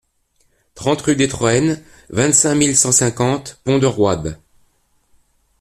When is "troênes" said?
1.27-1.79